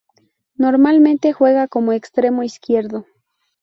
[0.55, 3.05] Normalmente juega como extremo izquierdo.